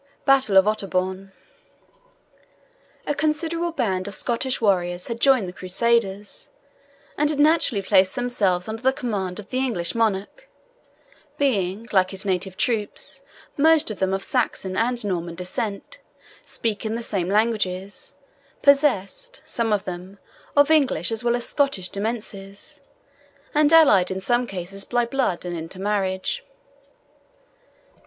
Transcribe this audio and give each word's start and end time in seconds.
BATTLE 0.25 0.57
OF 0.57 0.67
OTTERBOURNE. 0.67 1.31
A 3.05 3.13
considerable 3.13 3.71
band 3.71 4.07
of 4.07 4.15
Scottish 4.15 4.59
warriors 4.59 5.05
had 5.09 5.19
joined 5.19 5.47
the 5.47 5.53
Crusaders, 5.53 6.49
and 7.19 7.29
had 7.29 7.37
naturally 7.37 7.83
placed 7.83 8.15
themselves 8.15 8.67
under 8.67 8.81
the 8.81 8.93
command 8.93 9.39
of 9.39 9.49
the 9.49 9.59
English 9.59 9.93
monarch, 9.93 10.49
being, 11.37 11.87
like 11.91 12.09
his 12.09 12.25
native 12.25 12.57
troops, 12.57 13.21
most 13.57 13.91
of 13.91 13.99
them 13.99 14.11
of 14.11 14.23
Saxon 14.23 14.75
and 14.75 15.05
Norman 15.05 15.35
descent, 15.35 15.99
speaking 16.43 16.95
the 16.95 17.03
same 17.03 17.29
languages, 17.29 18.15
possessed, 18.63 19.43
some 19.45 19.71
of 19.71 19.83
them, 19.83 20.17
of 20.57 20.71
English 20.71 21.11
as 21.11 21.23
well 21.23 21.35
as 21.35 21.45
Scottish 21.47 21.89
demesnes, 21.91 22.79
and 23.53 23.71
allied 23.71 24.09
in 24.09 24.19
some 24.19 24.47
cases 24.47 24.83
by 24.83 25.05
blood 25.05 25.45
and 25.45 25.55
intermarriage. 25.55 26.43